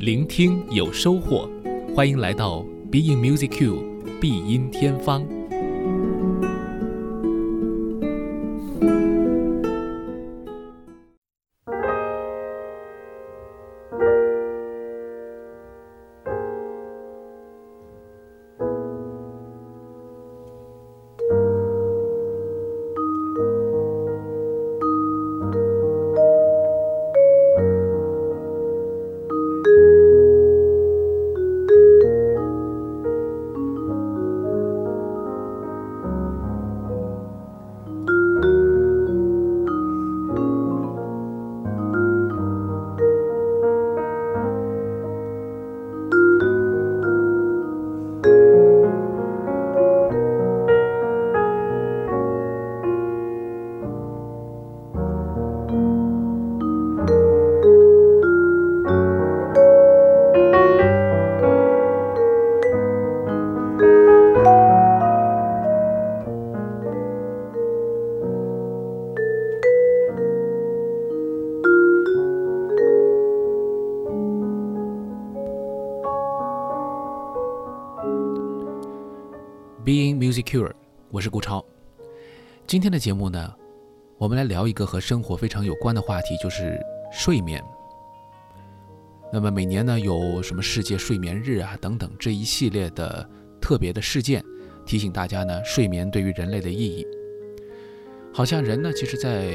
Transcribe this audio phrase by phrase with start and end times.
[0.00, 1.50] 聆听有收获，
[1.92, 3.82] 欢迎来到 Being Music Q
[4.20, 5.37] 必音天方。
[79.88, 80.70] Being Music Cure，
[81.10, 81.64] 我是顾超。
[82.66, 83.54] 今天的节目呢，
[84.18, 86.78] 我们来聊一个和生活非常有关的话题，就是
[87.10, 87.64] 睡眠。
[89.32, 93.26] 那么每年呢，有什么世界睡眠日啊等等这一系列的
[93.62, 94.44] 特别的事件，
[94.84, 97.06] 提醒大家呢，睡眠对于人类的意义。
[98.30, 99.54] 好像人呢，其实在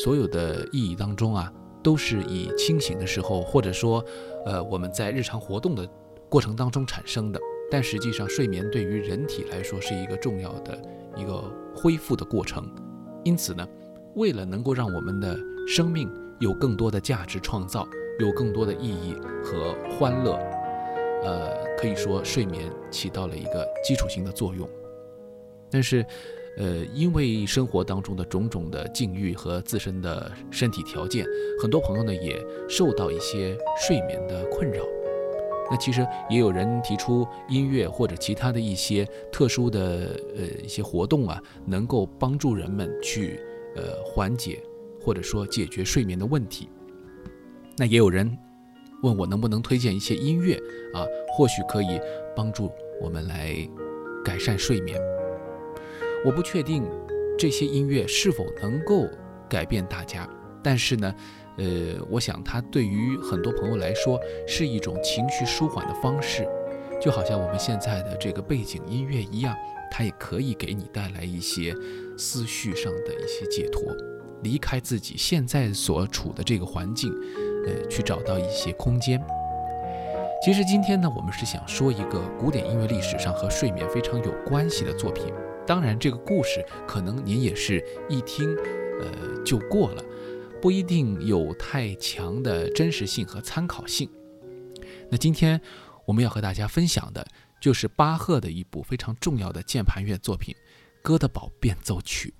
[0.00, 4.04] 所有的意义当中啊，都是以清醒的时候，或者说，
[4.46, 5.84] 呃，我们在日常活动的
[6.28, 7.40] 过程当中产生的。
[7.72, 10.78] 但实际上，睡眠对于人体来说是一个重要的
[11.16, 11.42] 一个
[11.74, 12.70] 恢复的过程。
[13.24, 13.66] 因此呢，
[14.14, 15.34] 为了能够让我们的
[15.66, 16.06] 生命
[16.38, 20.34] 有更多的价值创造，有更多的意义和欢乐，
[21.24, 24.68] 呃，可以说睡眠起到了一个基础性的作用。
[25.70, 26.04] 但是，
[26.58, 31.24] 呃，因为生活当中的种种的境遇和自身的身体条件，
[31.58, 34.84] 很多朋友呢也受到一些睡眠的困扰。
[35.72, 43.40] 那其实也有人提出音乐或者其他的一些特殊的呃一些活动啊，能够帮助人们去
[43.74, 44.62] 呃缓解
[45.00, 46.68] 或者说解决睡眠的问题。
[47.78, 48.36] 那也有人
[49.02, 50.56] 问我能不能推荐一些音乐
[50.92, 51.98] 啊，或许可以
[52.36, 53.56] 帮助我们来
[54.22, 55.00] 改善睡眠。
[56.22, 56.84] 我不确定
[57.38, 59.08] 这些音乐是否能够
[59.48, 60.28] 改变大家，
[60.62, 61.14] 但是呢。
[61.58, 66.48] 呃，我想它对于很多朋友来说是一种情绪舒缓的方式，
[67.00, 69.54] 就好像我们现在的这个背景音乐一样，
[69.90, 71.74] 它也可以给你带来一些
[72.16, 73.82] 思绪上的一些解脱，
[74.42, 77.12] 离开自己现在所处的这个环境，
[77.66, 79.22] 呃，去找到一些空间。
[80.44, 85.32] 其实今天呢，我们是想说一个古典音乐历史上和睡眠非常有关系的作品。
[85.64, 88.52] 当然，这个故事可能您也是一听，
[89.00, 90.02] 呃，就过了。
[90.62, 94.08] 不一定有太强的真实性和参考性。
[95.10, 95.60] 那今天
[96.06, 97.26] 我们要和大家分享的
[97.60, 100.54] 就是巴赫的一部非常重要的键盘乐作品
[101.02, 102.32] 《哥德堡变奏曲》。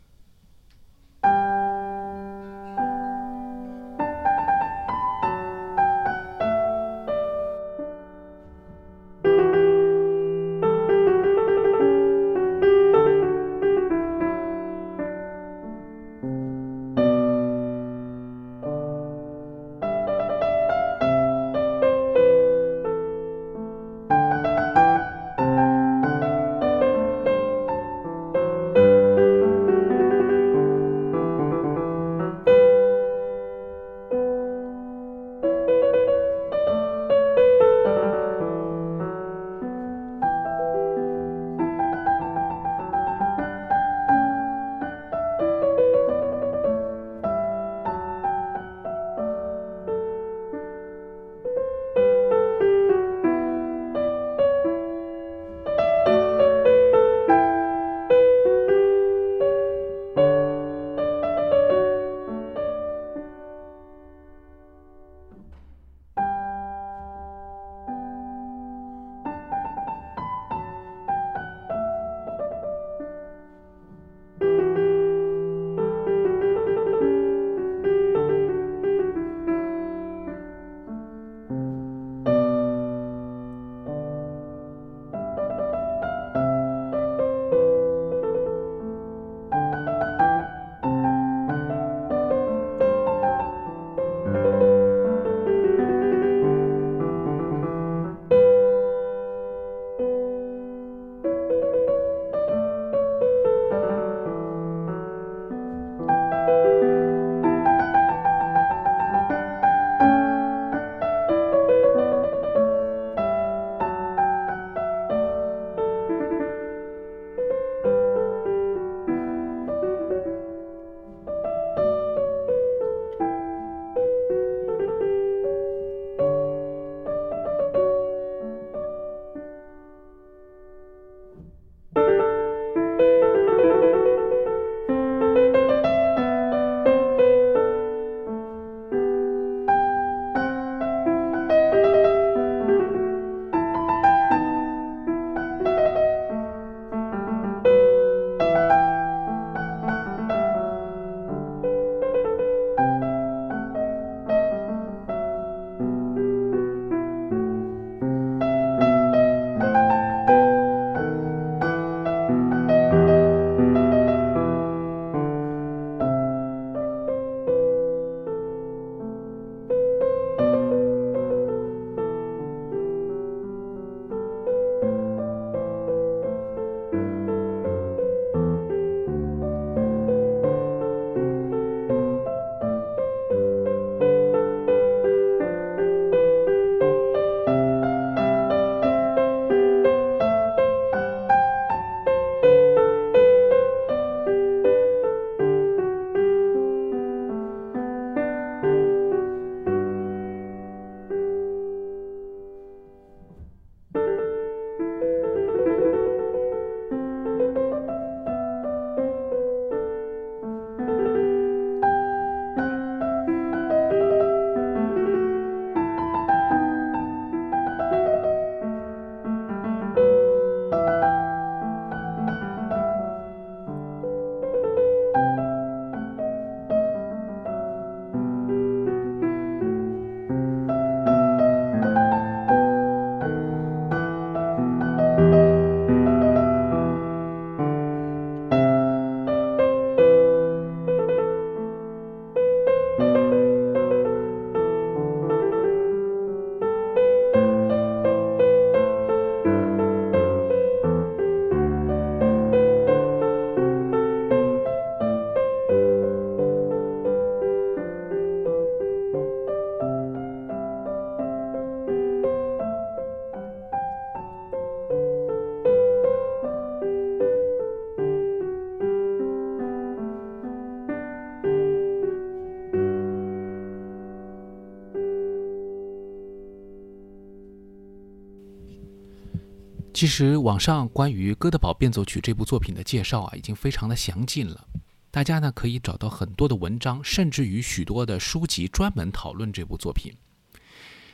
[280.02, 284.66] 其实网上关于《哥德堡变奏曲》这部作品的介绍啊，已经非常的详尽了。
[285.12, 290.12] 大家呢可以找到很多的文章，甚至于许多的书籍专门讨论这部作品。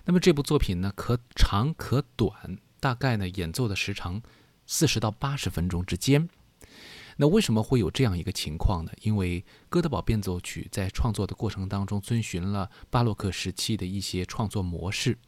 [0.07, 4.23] 那么这部作品呢，可长可短，大概呢演奏的时长
[4.67, 6.27] 四十到八十分钟之间。
[7.19, 8.93] 那为什么会有这样一个情况呢？
[9.03, 15.19] 因为《哥德堡变奏曲》在创作的过程当中，遵循了巴洛克时期的一些创作模式。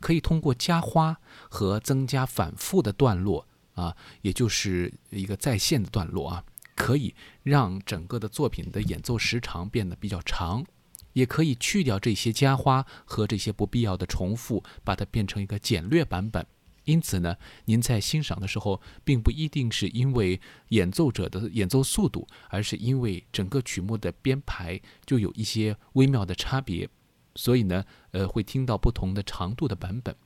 [0.00, 1.16] 可以通过加花
[1.48, 10.64] 和增加反复的段落啊，也就是一个在线的段落啊，可以让整个的作品的演奏时长变得比较长，
[11.12, 16.46] 也可以去掉这些加花和这些不必要的重复，把它变成一个简略版本。
[16.84, 26.88] 因此呢，您在欣赏的时候，并不一定是因为演奏者的演奏速度，而是因为整个曲目的编排就有一些微妙的差别。
[27.36, 30.16] 所以呢，呃，会听到不同的长度的版本，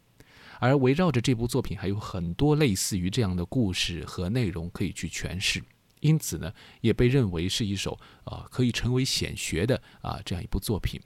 [0.59, 5.63] 而围绕着这部作品还有很多类似于这样的故事和内容可以去诠释，
[6.01, 11.01] 因此呢，也被认为是一首啊可以成为显学的啊这样一部作品。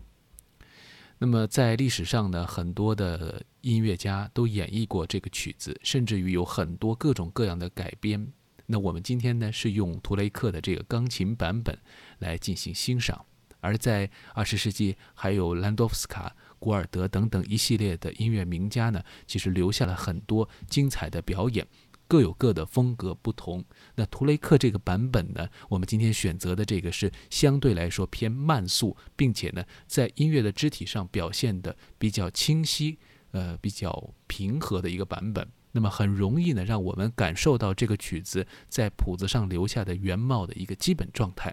[1.19, 8.33] 那么在历史上呢，很多的音乐家都演绎过这个曲子，甚至于有很多各种各样的改编。
[8.67, 11.79] 那我们今天呢，是用图雷克的这个钢琴版本
[12.19, 13.25] 来进行欣赏。
[13.65, 21.67] 而在二十世纪，还有兰多夫斯卡、古尔德等等一系列的音乐名家呢，其实留下了很多精彩的表演，
[22.07, 23.65] 各有各的风格不同。
[23.95, 32.99] 那图雷克这个版本呢，我们今天选择的这个是相对来说偏慢速，并且呢，在音乐的肢体上表现的比较清晰，
[33.31, 35.49] 呃，比较平和的一个版本。
[35.73, 41.53] 那么很容易呢，让我们感受到这个曲子在谱子上留下的原貌的一个基本状态。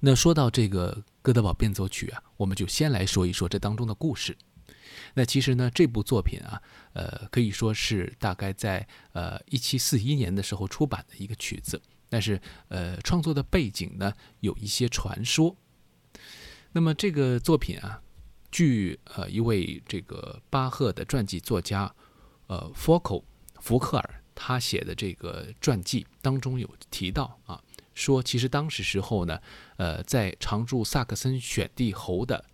[0.00, 4.36] 那说到这个《哥德堡变奏曲》啊，我们就先来说一说这当中的故事。
[5.14, 6.60] 那其实呢，这部作品啊，
[6.92, 15.56] 呃，可以说是大概在呃一七四一年的时候出版的一个曲子，但是呃，创作的背景呢有一些传说。
[16.72, 18.02] 那么这个作品啊，
[18.50, 21.92] 据呃一位这个巴赫的传记作家
[22.48, 23.22] 呃福克
[23.60, 27.62] 福克尔他写的这个传记当中有提到啊。
[27.94, 29.40] 说，其实当时时候呢，
[29.76, 32.44] 呃，在常驻萨克森选帝侯的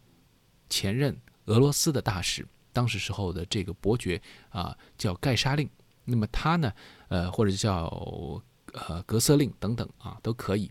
[0.69, 4.21] 前任俄罗斯的大使，当时时候的这个伯爵
[4.51, 5.69] 啊，叫盖沙令。
[6.05, 6.73] 那么他呢，
[7.09, 8.43] 呃，或者叫
[8.73, 10.71] 呃格瑟令等等啊，都可以。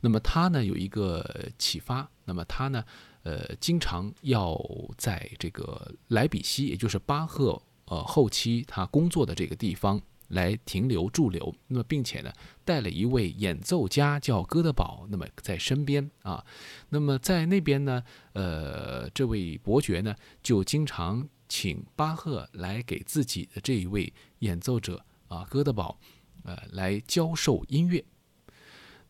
[0.00, 2.84] 那么他呢有一个启发，那么他呢，
[3.22, 4.58] 呃，经常要
[4.96, 10.00] 在这个莱比锡，也就是巴赫呃后期他工作的这个地方。
[10.30, 12.32] 来停留驻留，那么并且呢，
[12.64, 16.44] 带了一位演奏家叫哥德堡，那么在身边啊，
[16.88, 25.98] 那么在那边呢，呃，这位伯爵呢就经常请巴赫来给自己的这一位演奏者啊哥德堡，
[26.44, 28.04] 呃，来教授音乐。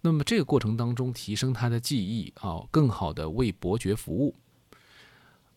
[0.03, 4.35] 那么这个过程当中，提升他的技艺啊，更好的为伯爵服务。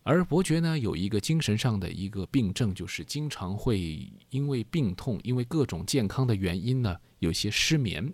[0.03, 8.13] 而伯爵呢，有一个精神上的一个病症，就是经常会因为病痛，因为各种健康的原因呢，有些失眠。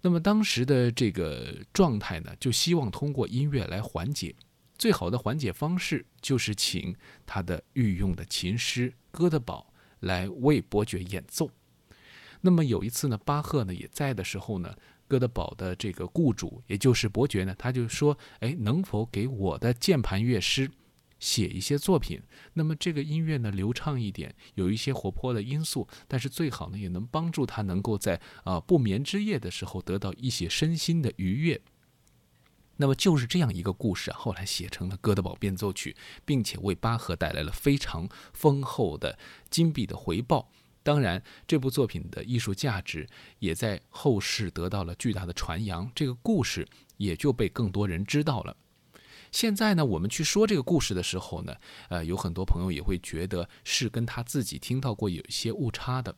[0.00, 4.34] 那么当时的这个状态呢，就希望通过音乐来缓解。
[4.78, 11.50] 最好的缓解方式就是请他的御用的琴师哥德堡来为伯爵演奏。
[12.42, 14.76] 那么有一次呢，巴赫呢也在的时候呢，
[15.08, 20.70] 哥德堡的这个雇主，也就是伯爵呢，他就说：“哎，能否给我的键盘乐师？”
[21.18, 22.20] 写一些作品，
[22.52, 31.58] 那么这个音乐呢流畅一点，有一些活泼的因素，但是最好呢也能帮助他能够在啊不眠之夜的时候得到一些身心的愉悦。
[32.76, 35.96] 那么就是这样一个故事啊，后来写成了《哥德堡变奏曲》，
[36.26, 40.50] 并且为巴赫带来了非常丰厚的金币的回报。
[40.86, 43.08] 当然，这部作品的艺术价值
[43.40, 46.64] 也在后世得到了巨大的传扬，这个故事
[46.96, 48.56] 也就被更多人知道了。
[49.32, 51.56] 现在呢，我们去说这个故事的时候呢，
[51.88, 56.14] 呃，有很多朋友也会觉得是跟他自己听到过有一些误差的，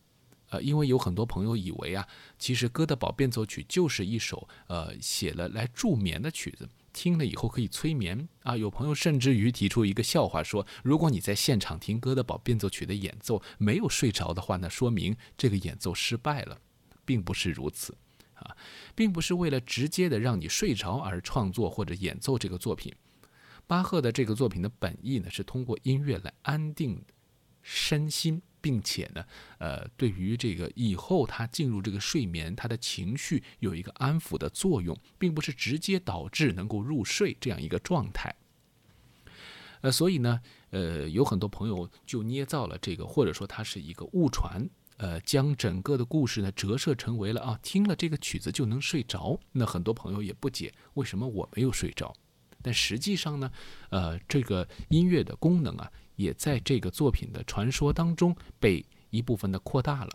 [0.51, 2.07] 呃，因为有很多朋友以为啊，
[2.39, 8.57] 其实《哥德堡变奏曲》就是一首呃写了来助眠的曲子，听了以后可以催眠啊。
[8.57, 16.59] 有朋友甚至于提出一个笑话说，如果你在现场听《哥德堡变奏曲》的演奏没有睡着的话，那说明这个演奏失败了，
[17.05, 17.97] 并不是如此
[18.35, 18.57] 啊，
[18.97, 22.93] 并不是为了直接的让你睡着而创作或者演奏这个作品。
[23.69, 27.01] 巴赫的这个作品的本意呢，是通过音乐来安定
[27.63, 29.25] 身心，并且呢，
[29.57, 38.37] 呃，对于这个以后他进入这个睡眠，他的情绪有一个安抚的作用，并不是直接导致能够入睡这样一个状态。
[39.81, 49.41] 呃，所以呢，呃，有很多朋友就捏造了这个，或者说它是一个误传，呃，将整个的故事呢折射成为了啊，听了这个曲子就能睡着。
[49.53, 52.15] 那很多朋友也不解，为什么我没有睡着？
[52.61, 53.51] 但实际上呢，
[53.89, 60.11] 呃，这个音乐的功能啊，也在这个作品的传说当中被一部分的扩大了。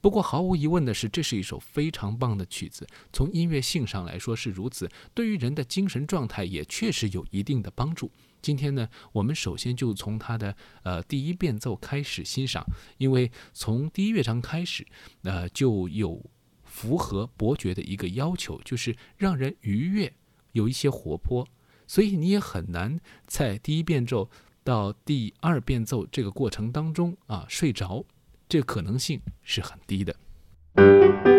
[0.00, 8.10] 不过毫无疑问的是，这是一首非常棒的曲子，从音乐性上来说是如此，对于人的精神状态也确实有一定的帮助。
[8.42, 12.64] 今天呢，我们首先就从它的呃第一变奏开始欣赏，
[12.98, 14.86] 因为从第一乐章开始，
[15.22, 16.22] 呃就有
[16.64, 20.12] 符合伯爵的一个要求，就是让人愉悦。
[20.52, 21.46] 有一些活泼，
[21.86, 24.30] 所以你也很难在第一变奏
[24.66, 28.04] 到第二变奏这个过程当中啊睡着，
[28.48, 31.35] 这可能性是很低的。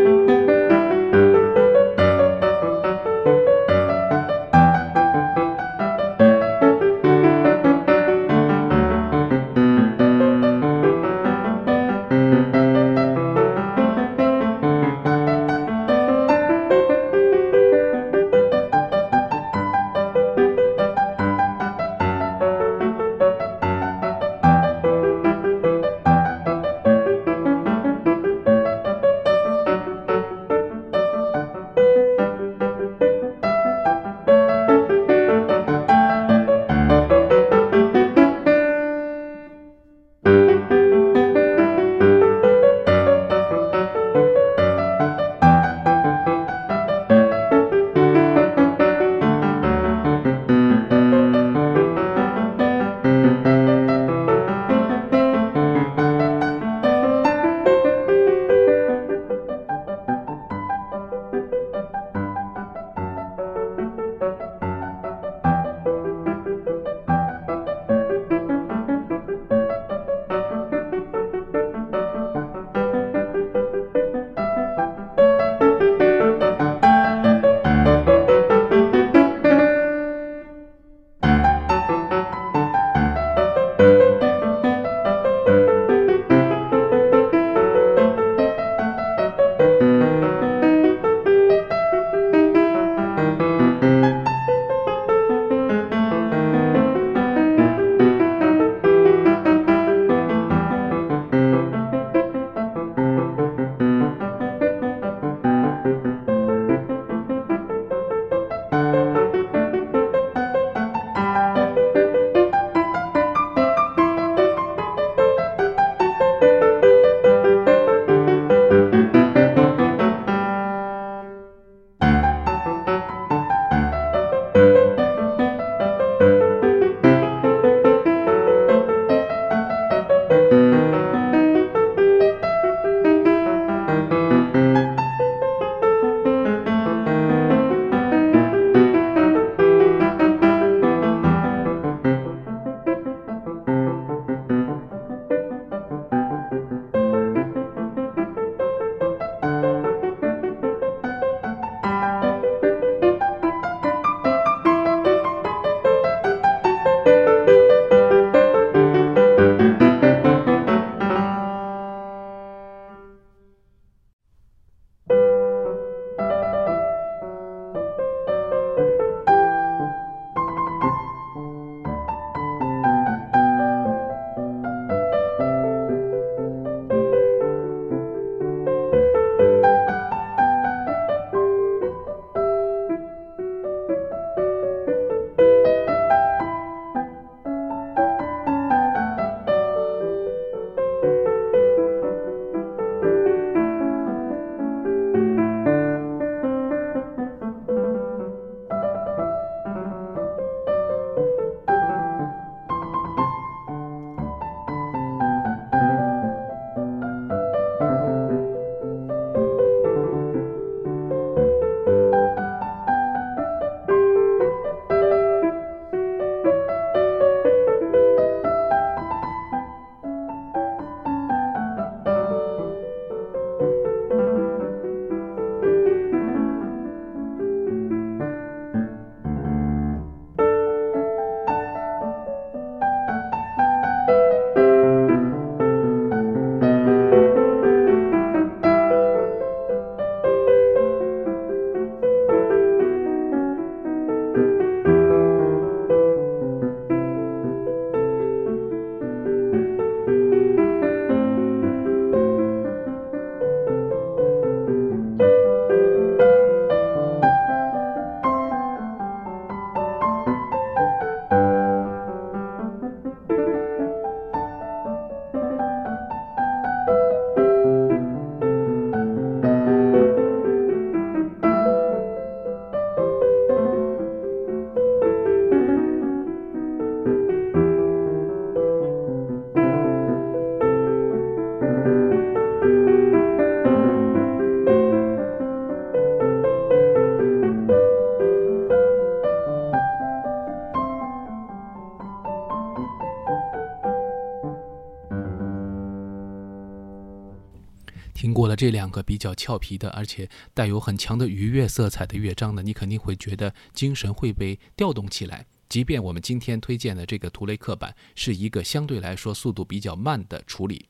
[298.57, 305.45] 这两个比较俏皮的，而且带有很强的愉悦色彩的乐章呢，你肯定会觉得精神会被调动起来。
[305.69, 310.87] 即便我们今天推荐的这个图雷克版是一个相对来说速度比较慢的处理，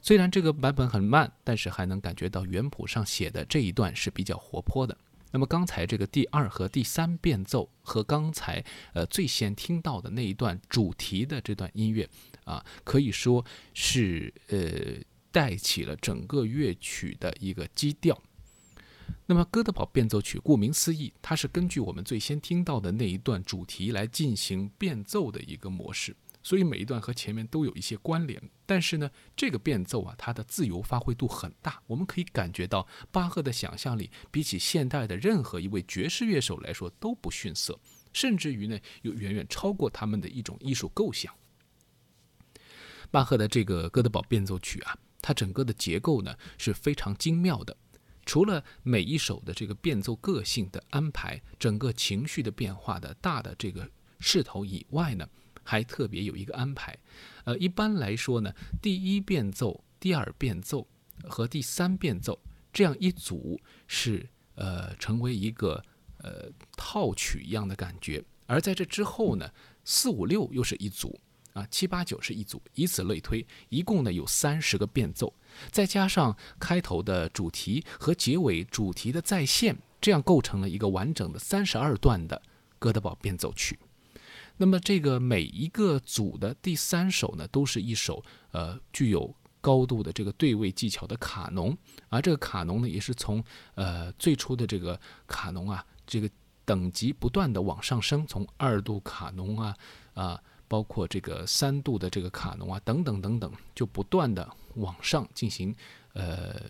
[0.00, 4.96] 虽然这个版本很慢，但是还能感觉到原谱上写的这一段是比较活泼的。
[5.32, 12.08] 那么刚才这个第二和第三变奏和刚才呃最先听到的那一段主题的这段音乐
[12.44, 15.02] 啊，可以说是呃
[15.34, 18.22] 带起了整个乐曲的一个基调。
[19.26, 26.14] 那么哥德堡变奏曲顾名思义，它是根据我们最先听到的那一段主题来进行变奏的一个模式。
[26.40, 37.80] 所以每一段和前面都有一些关联，但是呢，这个变奏啊，它的自由发挥度很大，我们可以感觉到巴赫的想象力比起现代的任何一位爵士乐手来说都不逊色，
[38.12, 41.34] 甚至于呢，又远远超过他们的一种艺术构想。
[43.10, 47.74] 巴赫的这个哥德堡变奏曲啊，它整个的结构呢是非常精妙的，
[48.26, 53.88] 除了每一首的这个变奏个性的安排，整个情绪的变化的大的这个
[54.20, 55.26] 势头以外呢。
[55.66, 56.94] 还特别有一个安排，
[57.44, 60.86] 呃，一般来说呢，第一变奏、第二变奏
[61.26, 62.38] 和第三变奏
[62.70, 65.82] 这样一组是呃成为一个
[66.18, 69.50] 呃套曲一样的感觉，而在这之后呢，
[69.84, 71.18] 四五六又是一组
[71.54, 75.32] 啊，七八九是一组，以此类推，一共呢有三十个变奏，
[75.70, 82.42] 再加上开头的主题和结尾主题的再现，这样构成了一个完整的三十二段的
[82.78, 83.78] 哥德堡变奏曲。
[84.56, 91.76] 那么这个每一个组的第三首呢，都是一首呃具有高度的这个对位技巧的卡农，
[92.08, 93.42] 而这个卡农呢，也是从
[93.76, 96.28] 呃最初的这个卡农啊，这个
[96.64, 99.76] 等级不断的往上升，从二度卡农啊
[100.14, 105.74] 啊，包括这个三度的这个卡农啊等等等等，就不断的往上进行
[106.12, 106.60] 呃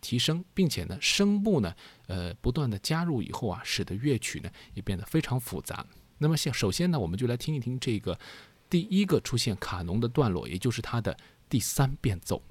[0.00, 1.74] 提升，并且呢声部呢
[2.06, 5.84] 呃不断的加入以后啊，使得乐曲呢也变得非常复杂。
[6.18, 8.18] 那么，先首先呢，我们就来听一听这个
[8.68, 11.16] 第一个出现卡农的段落，也就是它的
[11.48, 12.42] 第三变奏。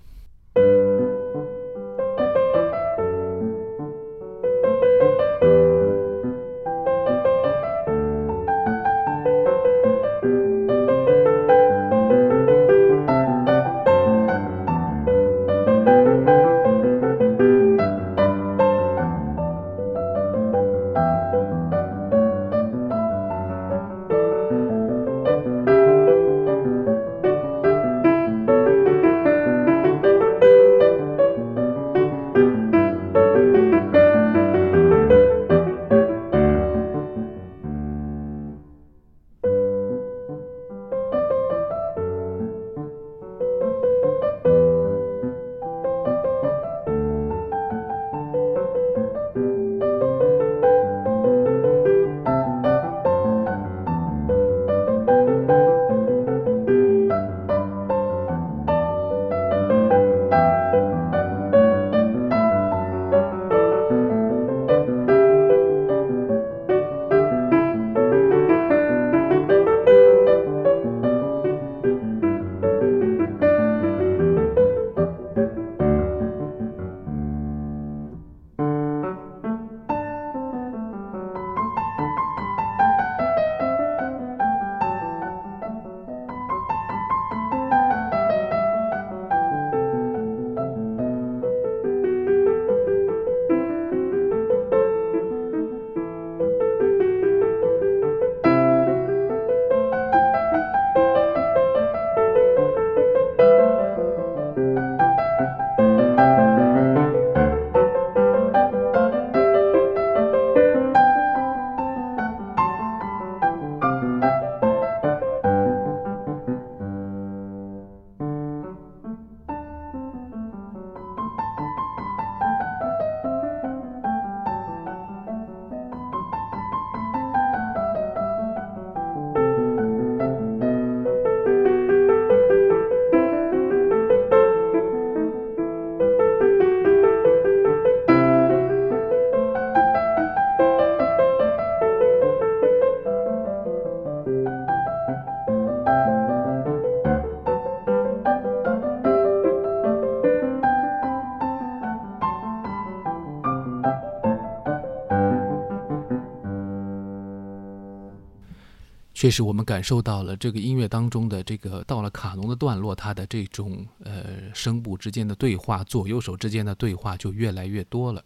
[159.20, 168.24] 确实，我们感受到了这个音乐当中的这个到了卡农的段落，它的这种呃声部之间的对话，左右手之间的对话就越来越多了。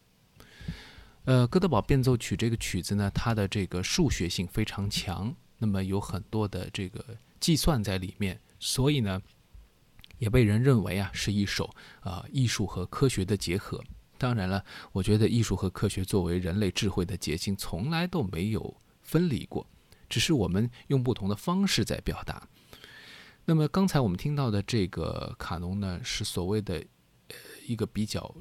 [1.23, 7.03] 呃，哥德堡变奏曲这个曲子呢，它的这个数学性非常强，那么有很多的这个
[7.39, 9.19] 计算在里面，所以呢，
[10.19, 11.67] 也被人认为啊是一首
[12.01, 13.83] 啊艺术和科学的结合。
[14.19, 19.65] 当然了，我觉得艺术和科学作为人类智慧的结晶，从来都没有分离过。
[20.13, 22.47] 只是我们用不同的方式在表达。
[23.45, 26.75] 那么刚才我们听到的这个卡农呢，是所谓的
[27.29, 28.35] 呃一个比较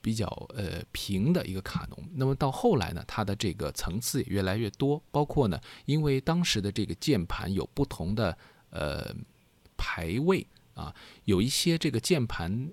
[0.00, 2.08] 比较呃平的一个卡农。
[2.14, 8.38] 那么到后来呢，它的这个层次也越来越多，包括呢，因为当时的这个键盘有不同的
[8.70, 9.12] 呃
[9.76, 12.70] 排位啊，有一些这个键盘。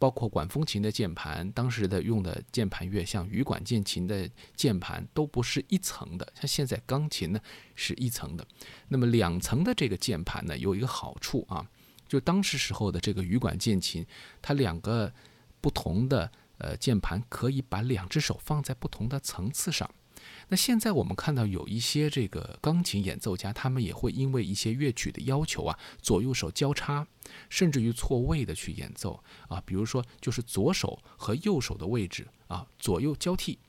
[0.00, 7.40] 包括管风琴的键盘，当时的用的键盘乐，像羽管键琴的键盘都不是一层的，像现在钢琴呢
[7.74, 8.46] 是一层的。
[8.88, 11.68] 那么两层的这个键盘呢，有一个好处啊，
[12.08, 14.06] 就当时时候的这个羽管键琴，
[14.40, 15.12] 它两个
[15.60, 19.88] 不同的呃键盘可以把两只手放在不同的层次上。
[20.50, 27.06] 那现在我们看到有一些这个钢琴演奏家，他们也会因为一些乐曲的要求啊，左右手交叉，
[27.48, 33.60] 甚至于错位的去演奏啊，比如说就是左手和右手的位置啊左右交替。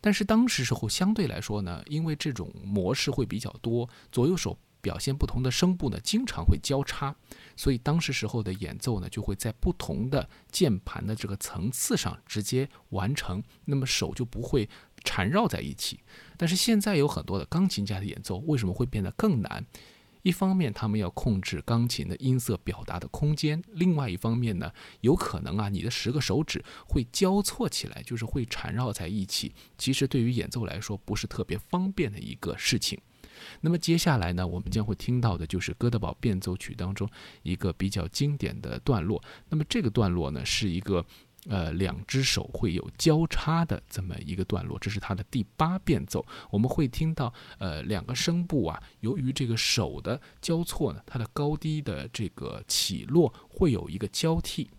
[0.00, 7.14] 但是当时时候相对来说呢，因为这种模式会比较多，左右手表现不同的声部呢，经常会交叉，
[7.54, 14.68] 所以当时时候的演奏呢，就会在不同的键盘的这个层次上直接完成，那么手就不会。
[15.04, 16.00] 缠绕在一起，
[16.36, 19.64] 但是现在有很多的钢琴家的演奏为什么会变得更难？
[20.22, 29.54] 一方面，他们要控制钢琴的音色表达的空间；另外一方面呢，有可能啊，你的十个手指会交错起来，就是会缠绕在一起。
[29.78, 33.00] 其实对于演奏来说，不是特别方便的一个事情。
[33.62, 37.08] 那么接下来呢，我们将会听到的就是哥德堡变奏曲当中
[37.42, 39.24] 一个比较经典的段落。
[39.48, 41.02] 那么这个段落呢，是一个。
[41.48, 46.24] 呃，两只手会有交叉的这么一个段落，这是它的第八变奏。
[46.50, 54.70] 我们会听到，呃，两个声部啊，由于这个手的交错呢，它的高低的这个起落会有一个交替。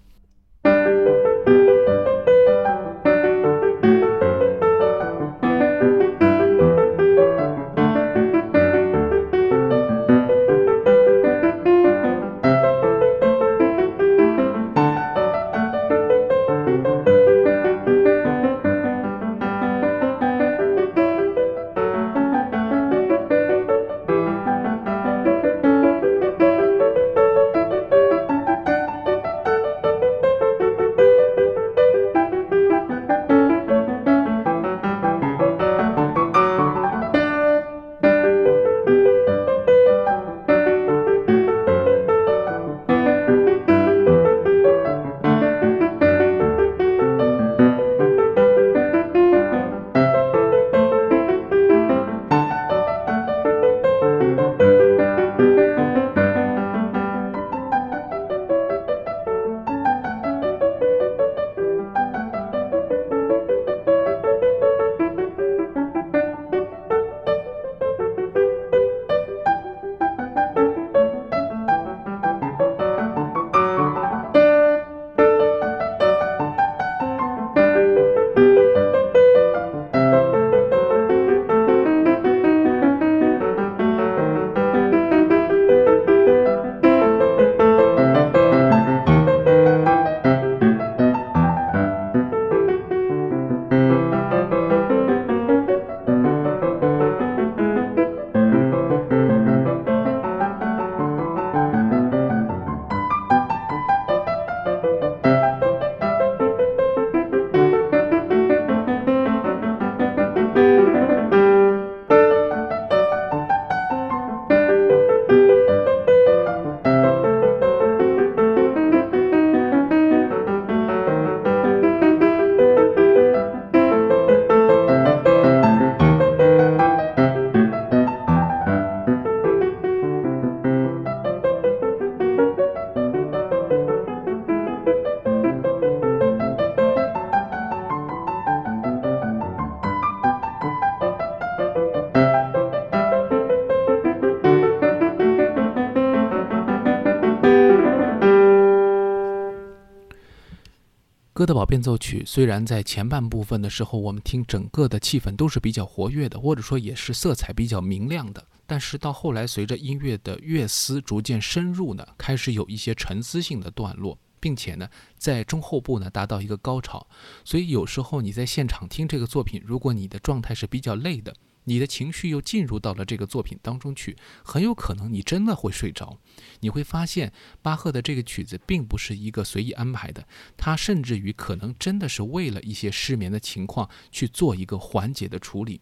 [151.52, 158.42] 德堡变奏曲虽然在前半部分的时候，我们听整个的气氛都是比较活跃的，或者说也是色彩比较明亮的。
[158.66, 164.88] 但是到后来，随着音乐的乐思逐渐深入呢，开始有一些沉思性的段落，并且呢，
[165.18, 167.06] 在中后部呢达到一个高潮。
[167.44, 171.36] 所以有时候你在现场听这个作品，如果你的状态是比较累的，
[171.66, 176.18] 你的情绪又进入到了这个作品当中去，很有可能你真的会睡着。
[176.62, 185.82] 你会发现，巴赫的这个曲子并不是一个随意安排的，他甚至于可能真的是为了一些失眠的情况去做一个缓解的处理。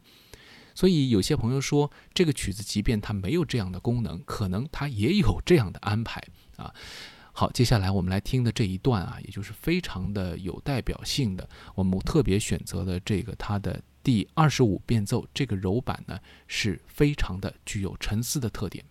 [0.76, 6.22] 所以有些朋友说，这个曲子即便它没有这样的功能，可能它也有这样的安排
[6.58, 6.74] 啊。
[7.32, 13.82] 好，接下来我们来听的这一段啊，也就是非常的有代表性的，我们特别选择的这个它的。
[14.10, 18.84] 第二十五变奏，这个柔板呢是非常的具有沉思的特点。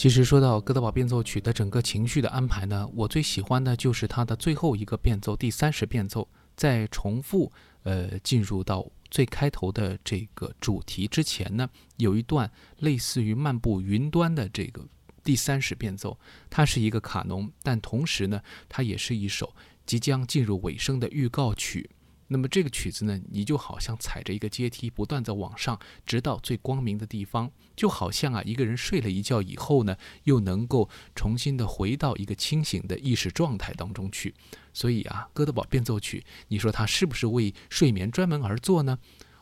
[0.00, 6.26] 其实说到哥德堡变奏曲的整个情绪的安排呢，我最喜欢的就是它的最后一个变奏，第三十变奏，
[6.56, 14.82] 在重复呃进入到最开头的这个主题之前呢，有一段类似于漫步云端的这个
[15.22, 18.40] 第三十变奏，它是一个卡农，但同时呢，
[18.70, 21.90] 它也是一首即将进入尾声的预告曲。
[22.32, 25.76] 那么这个曲子呢，你就好像踩着一个阶梯，不断在往上，
[26.06, 34.32] 直到最光明的地方，就好像啊，一个人睡了一觉以后呢，又能够重新的回到一个清醒的意识状态当中去。
[34.72, 38.96] 所以啊，哥德堡变奏曲，你说它是不是为睡眠专门而做呢？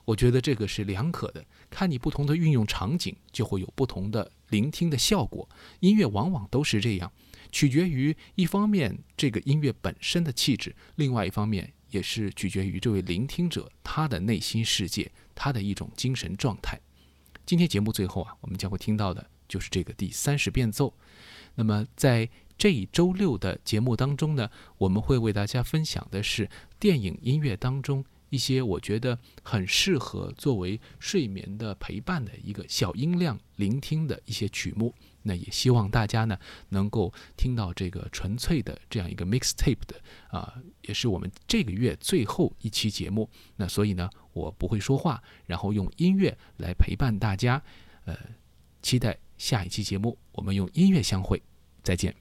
[0.07, 5.47] 我觉得这个是两可的，看你不同的运用场景，就会有不同的聆听的效果。
[5.81, 7.13] 音乐往往都是这样，
[7.53, 11.75] 取决于一方面这个音乐本身的气质，另外一方面。
[11.91, 16.79] 也是取决于这位聆听者他的内心世界，他的一种精神状态。
[17.47, 20.93] 今天节目最后啊，我们将会听到的就是这个第三十变奏。
[21.55, 28.05] 那么在这一周六的节目当中呢，我们会为大家分享的是电影音乐当中。
[28.31, 34.95] 一些我觉得很适合作为睡眠的陪伴的一个小音量聆听的一些曲目，
[35.29, 36.37] 那也希望大家呢
[36.71, 39.95] 能够听到这个纯粹的这样一个 mixtape 的
[40.31, 43.29] 啊，也是我们这个月最后一期节目。
[43.57, 47.63] 那所以呢，我不会说话，然后用音乐来陪伴大家。
[48.07, 48.17] 呃，
[48.81, 51.43] 期待下一期节目，我们用音乐相会，
[51.83, 52.17] 再见。